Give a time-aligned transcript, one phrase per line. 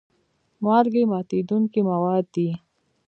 [0.63, 2.49] مالګې ماتیدونکي مواد دي.